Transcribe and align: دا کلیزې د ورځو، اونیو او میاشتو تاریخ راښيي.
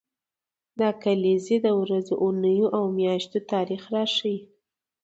دا 0.79 0.89
کلیزې 1.03 1.57
د 1.65 1.67
ورځو، 1.81 2.13
اونیو 2.23 2.67
او 2.77 2.83
میاشتو 2.97 3.37
تاریخ 3.51 3.83
راښيي. 3.93 4.39